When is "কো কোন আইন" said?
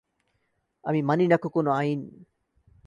1.37-2.01